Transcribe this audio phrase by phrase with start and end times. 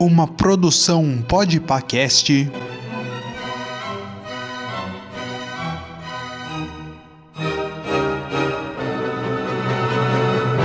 [0.00, 2.48] Uma produção Podpacast.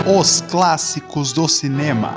[0.06, 2.16] Os clássicos do cinema.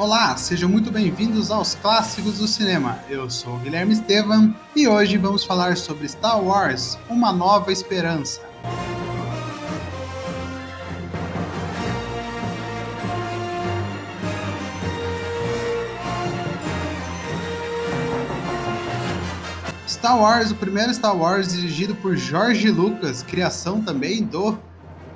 [0.00, 2.98] Olá, sejam muito bem-vindos aos Clássicos do Cinema.
[3.06, 8.40] Eu sou Guilherme Estevam e hoje vamos falar sobre Star Wars Uma Nova Esperança.
[19.86, 24.58] Star Wars, o primeiro Star Wars dirigido por George Lucas, criação também do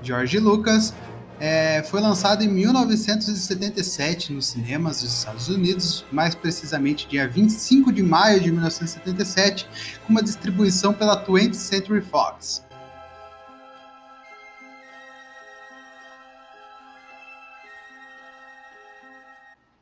[0.02, 0.92] George Lucas,
[1.40, 8.02] é, foi lançado em 1977 nos cinemas dos Estados Unidos, mais precisamente dia 25 de
[8.02, 9.66] maio de 1977,
[10.06, 12.62] com uma distribuição pela 20th Century Fox.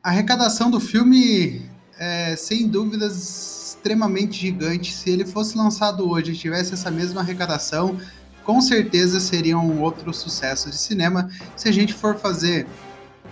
[0.02, 4.92] A arrecadação do filme é, sem dúvidas, extremamente gigante.
[4.92, 7.96] Se ele fosse lançado hoje e tivesse essa mesma arrecadação,
[8.44, 11.30] com certeza seria um outro sucesso de cinema.
[11.56, 12.66] Se a gente for fazer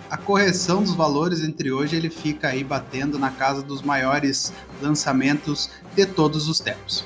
[0.09, 4.51] a correção dos valores entre hoje, ele fica aí batendo na casa dos maiores
[4.81, 7.05] lançamentos de todos os tempos.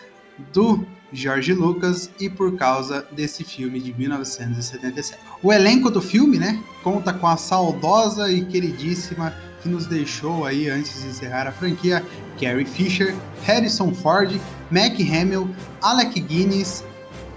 [0.54, 5.31] do George Lucas e por causa desse filme de 1977.
[5.44, 10.70] O elenco do filme, né, conta com a saudosa e queridíssima que nos deixou aí
[10.70, 12.04] antes de encerrar a franquia,
[12.40, 15.50] Carrie Fisher, Harrison Ford, Mac Hamill,
[15.82, 16.84] Alec Guinness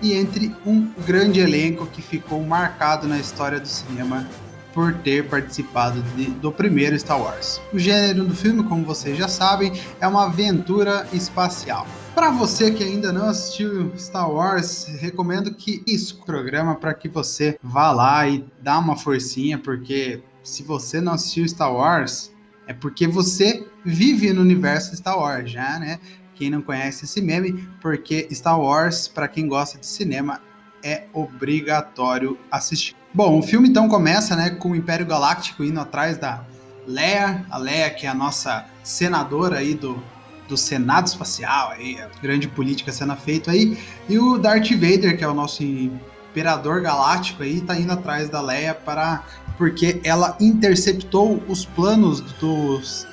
[0.03, 4.28] e entre um grande elenco que ficou marcado na história do cinema
[4.75, 7.61] por ter participado de, do primeiro Star Wars.
[7.73, 11.87] O gênero do filme, como vocês já sabem, é uma aventura espacial.
[12.15, 17.57] Para você que ainda não assistiu Star Wars, recomendo que isso programa para que você
[17.63, 22.33] vá lá e dá uma forcinha, porque se você não assistiu Star Wars,
[22.67, 25.99] é porque você vive no universo Star Wars já, né?
[26.34, 30.41] Quem não conhece esse meme, porque Star Wars, para quem gosta de cinema,
[30.84, 32.95] é obrigatório assistir.
[33.12, 36.45] Bom, o filme então começa, né, com o Império Galáctico indo atrás da
[36.87, 40.00] Leia, a Leia que é a nossa senadora aí do,
[40.47, 43.78] do Senado Espacial, aí, a grande política sendo feita aí,
[44.09, 48.43] e o Darth Vader, que é o nosso imperador galáctico aí, tá indo atrás da
[48.43, 49.25] Leia para
[49.56, 53.06] porque ela interceptou os planos dos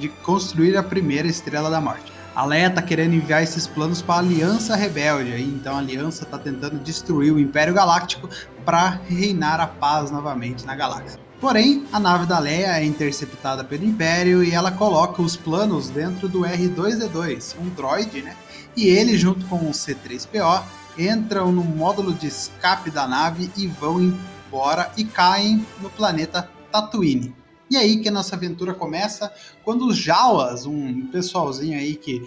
[0.00, 4.16] de construir a primeira estrela da morte a Leia tá querendo enviar esses planos para
[4.16, 5.32] a Aliança Rebelde.
[5.32, 8.28] Aí, então a Aliança tá tentando destruir o Império Galáctico
[8.64, 11.20] para reinar a paz novamente na galáxia.
[11.40, 16.28] Porém, a nave da Leia é interceptada pelo Império e ela coloca os planos dentro
[16.28, 18.36] do R2D2, um droid, né?
[18.76, 20.62] E ele, junto com o C3PO,
[20.96, 27.34] entram no módulo de escape da nave e vão embora e caem no planeta Tatooine.
[27.72, 29.32] E aí que a nossa aventura começa
[29.64, 32.22] quando os Jawas, um pessoalzinho aí que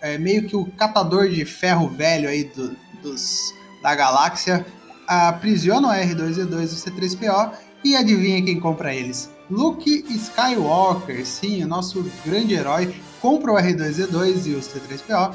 [0.00, 3.52] é meio que o catador de ferro velho aí do, dos,
[3.82, 4.64] da galáxia,
[5.06, 7.52] aprisionam o R2-D2 e o C3PO
[7.84, 9.30] e adivinha quem compra eles?
[9.50, 15.34] Luke Skywalker, sim, o nosso grande herói, compra o R2-D2 e o C3PO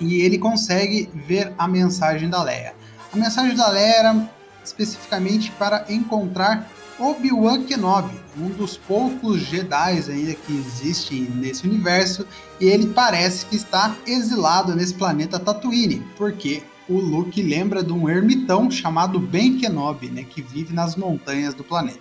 [0.00, 2.74] e ele consegue ver a mensagem da Leia.
[3.12, 4.30] A mensagem da Leia era
[4.64, 6.66] especificamente para encontrar
[7.02, 12.24] Obi-Wan Kenobi, um dos poucos Jedi ainda que existem nesse universo,
[12.60, 18.08] e ele parece que está exilado nesse planeta Tatooine, porque o Luke lembra de um
[18.08, 21.98] ermitão chamado Ben Kenobi, né, que vive nas montanhas do planeta.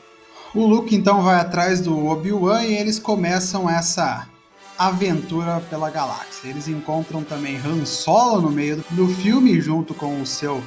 [0.53, 4.27] O Luke então vai atrás do Obi-Wan e eles começam essa
[4.77, 6.47] aventura pela galáxia.
[6.49, 10.61] Eles encontram também Han Solo no meio do filme, junto com o seu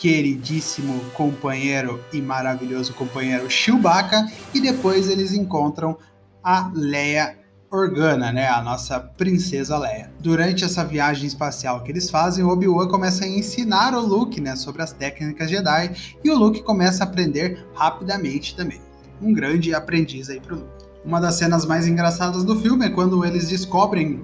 [0.00, 5.98] queridíssimo companheiro e maravilhoso companheiro Chewbacca, e depois eles encontram
[6.42, 7.38] a Leia
[7.70, 10.10] Organa, né, a nossa princesa Leia.
[10.18, 14.82] Durante essa viagem espacial que eles fazem, Obi-Wan começa a ensinar o Luke, né, sobre
[14.82, 15.94] as técnicas Jedi,
[16.24, 18.80] e o Luke começa a aprender rapidamente também.
[19.20, 20.84] Um grande aprendiz aí pro Luke.
[21.04, 24.22] Uma das cenas mais engraçadas do filme é quando eles descobrem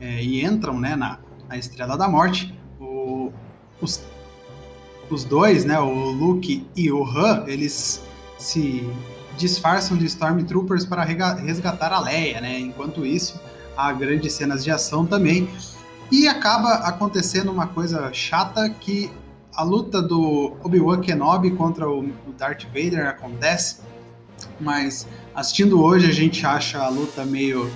[0.00, 1.18] é, e entram, né, na,
[1.48, 3.32] na Estrela da Morte, o,
[3.80, 4.00] os,
[5.10, 8.02] os dois, né, o Luke e o Han, eles
[8.38, 8.88] se
[9.36, 12.58] disfarçam de Stormtroopers para resgatar a Leia, né?
[12.58, 13.40] Enquanto isso,
[13.76, 15.48] há grandes cenas de ação também.
[16.10, 19.10] E acaba acontecendo uma coisa chata que
[19.54, 23.78] a luta do Obi-Wan Kenobi contra o Darth Vader acontece,
[24.60, 27.70] mas assistindo hoje a gente acha a luta meio,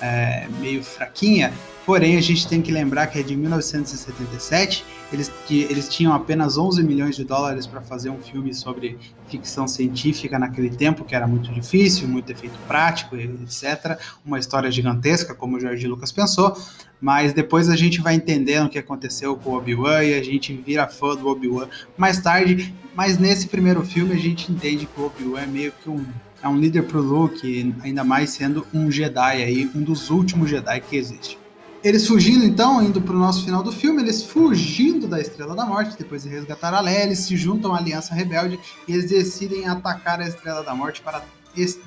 [0.00, 1.52] é, meio fraquinha,
[1.90, 6.84] Porém, a gente tem que lembrar que é de 1977, eles, eles tinham apenas 11
[6.84, 8.96] milhões de dólares para fazer um filme sobre
[9.26, 13.98] ficção científica naquele tempo, que era muito difícil, muito efeito prático, etc.
[14.24, 16.56] Uma história gigantesca, como o George Lucas pensou,
[17.00, 20.54] mas depois a gente vai entendendo o que aconteceu com o Obi-Wan e a gente
[20.54, 21.66] vira fã do Obi-Wan
[21.98, 25.90] mais tarde, mas nesse primeiro filme a gente entende que o Obi-Wan é meio que
[25.90, 26.06] um
[26.40, 30.80] é um líder pro Luke, ainda mais sendo um Jedi aí, um dos últimos Jedi
[30.80, 31.40] que existe.
[31.82, 35.64] Eles fugindo, então, indo para o nosso final do filme, eles fugindo da Estrela da
[35.64, 39.66] Morte, depois de resgatar a Leia, eles se juntam à Aliança Rebelde e eles decidem
[39.66, 41.22] atacar a Estrela da Morte para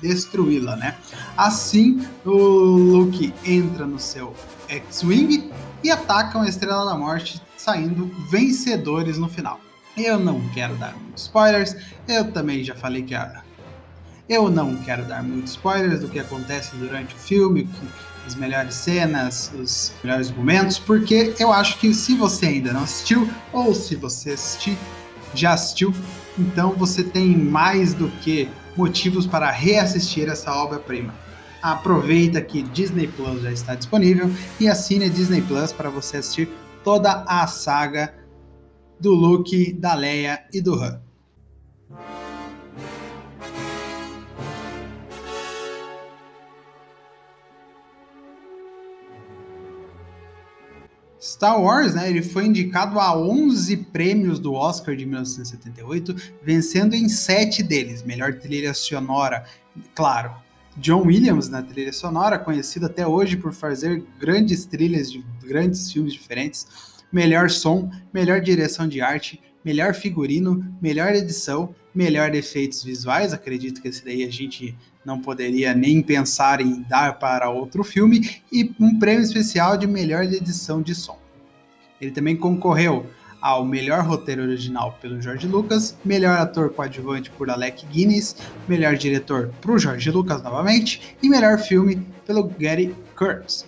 [0.02, 0.96] destruí-la, né?
[1.36, 4.34] Assim, o Luke entra no seu
[4.68, 5.50] X-Wing
[5.82, 9.60] e atacam a Estrela da Morte, saindo vencedores no final.
[9.96, 11.76] Eu não quero dar muitos spoilers,
[12.08, 13.42] eu também já falei que a...
[14.28, 18.74] eu não quero dar muitos spoilers do que acontece durante o filme, que as melhores
[18.74, 23.94] cenas, os melhores momentos, porque eu acho que se você ainda não assistiu, ou se
[23.96, 24.78] você assistir,
[25.34, 25.92] já assistiu,
[26.38, 31.14] então você tem mais do que motivos para reassistir essa obra-prima.
[31.62, 34.30] Aproveita que Disney Plus já está disponível
[34.60, 36.48] e assine Disney Plus para você assistir
[36.82, 38.14] toda a saga
[39.00, 41.03] do Luke, da Leia e do Han.
[51.34, 56.14] Star Wars, né, ele foi indicado a 11 prêmios do Oscar de 1978,
[56.44, 58.04] vencendo em 7 deles.
[58.04, 59.44] Melhor trilha sonora,
[59.96, 60.32] claro.
[60.76, 66.12] John Williams na trilha sonora, conhecido até hoje por fazer grandes trilhas de grandes filmes
[66.12, 66.68] diferentes.
[67.12, 73.32] Melhor som, melhor direção de arte, melhor figurino, melhor edição, melhor efeitos visuais.
[73.32, 78.40] Acredito que esse daí a gente não poderia nem pensar em dar para outro filme.
[78.52, 81.23] E um prêmio especial de melhor edição de som.
[82.00, 83.06] Ele também concorreu
[83.44, 88.36] ao melhor roteiro original pelo George Lucas, melhor ator coadjuvante por Alec Guinness,
[88.66, 93.66] melhor diretor para o George Lucas novamente e melhor filme pelo Gary Kurtz.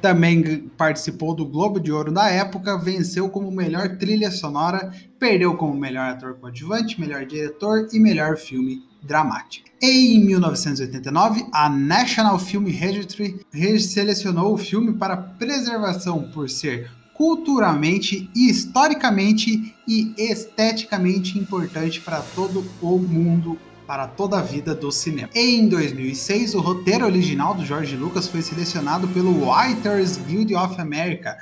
[0.00, 5.74] Também participou do Globo de Ouro da época, venceu como melhor trilha sonora, perdeu como
[5.74, 9.68] melhor ator coadjuvante, melhor diretor e melhor filme dramático.
[9.82, 13.44] Em 1989, a National Film Registry
[13.78, 22.98] selecionou o filme para preservação por ser culturalmente, historicamente e esteticamente importante para todo o
[22.98, 25.28] mundo para toda a vida do cinema.
[25.34, 31.36] Em 2006, o roteiro original do George Lucas foi selecionado pelo Writers Guild of America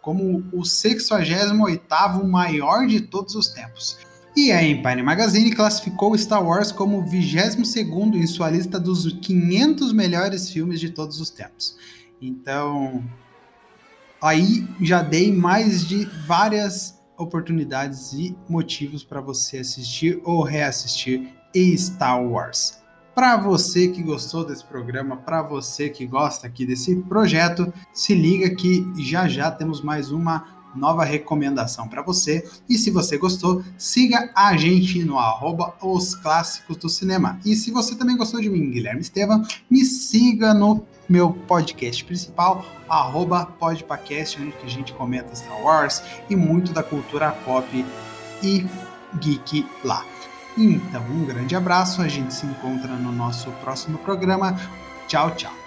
[0.00, 3.98] como o 68º maior de todos os tempos.
[4.36, 9.92] E a Empire Magazine classificou Star Wars como o 22º em sua lista dos 500
[9.92, 11.76] melhores filmes de todos os tempos.
[12.22, 13.02] Então,
[14.20, 21.32] aí já dei mais de várias oportunidades e motivos para você assistir ou reassistir
[21.76, 22.78] Star Wars.
[23.14, 28.54] Para você que gostou desse programa, para você que gosta aqui desse projeto, se liga
[28.54, 32.48] que já já temos mais uma nova recomendação para você.
[32.68, 37.40] E se você gostou, siga a gente no arroba os clássicos do cinema.
[37.44, 42.64] E se você também gostou de mim, Guilherme Estevam, me siga no meu podcast principal,
[42.88, 47.84] arroba podpacast, onde a gente comenta Star Wars e muito da cultura pop
[48.42, 48.66] e
[49.20, 50.04] geek lá.
[50.56, 54.58] Então, um grande abraço, a gente se encontra no nosso próximo programa.
[55.06, 55.57] Tchau, tchau.